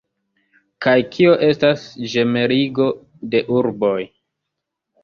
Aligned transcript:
Kaj 0.85 0.95
kio 1.17 1.35
estas 1.49 1.85
ĝemeligo 2.15 2.89
de 3.37 3.45
urboj? 3.61 3.97